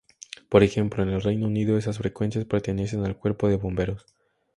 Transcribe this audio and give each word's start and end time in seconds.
Por 0.49 0.63
ejemplo, 0.63 1.03
en 1.03 1.09
el 1.09 1.21
Reino 1.21 1.45
Unido, 1.45 1.77
esas 1.77 1.99
frecuencias 1.99 2.45
pertenecen 2.45 3.05
al 3.05 3.17
cuerpo 3.17 3.49
de 3.49 3.57
bomberos. 3.57 4.07